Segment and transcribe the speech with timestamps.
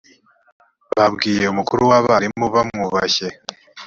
[0.97, 3.27] babwiye umukuru w’abarimu bamwubashye.